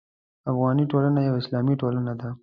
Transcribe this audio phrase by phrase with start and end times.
[0.51, 2.29] افغاني ټولنه یوه اسلامي ټولنه ده.